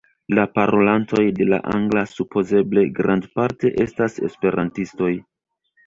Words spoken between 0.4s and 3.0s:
parolantoj de la angla supozeble